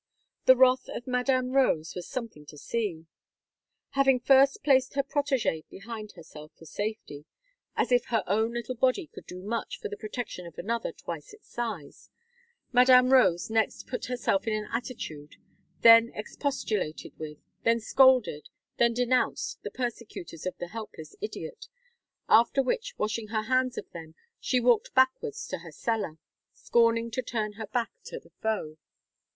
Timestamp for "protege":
5.03-5.63